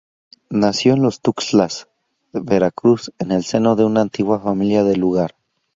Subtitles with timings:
[0.49, 1.87] Nació en Los Tuxtlas,
[2.33, 5.35] Veracruz, en el seno de una antigua familia del lugar.